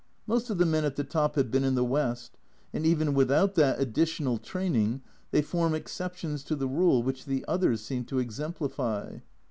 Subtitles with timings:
[0.25, 2.35] Most of the men at the top have been in the West,
[2.73, 7.81] and even without that additional training they form exceptions to the rule which the others
[7.81, 9.19] seem to exemplify.